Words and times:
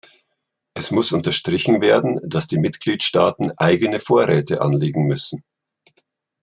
Es 0.73 0.89
muss 0.89 1.11
unterstrichen 1.11 1.79
werden, 1.83 2.19
dass 2.27 2.47
die 2.47 2.57
Mitgliedstaaten 2.57 3.51
eigene 3.59 3.99
Vorräte 3.99 4.59
anlegen 4.59 5.03
müssen. 5.05 5.43